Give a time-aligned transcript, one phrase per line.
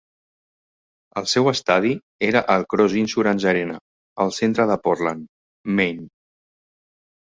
[1.21, 1.91] El seu estadi
[2.29, 3.79] era el Cross Insurance Arena,
[4.27, 5.33] al centre de Portland,
[5.81, 6.13] Maine.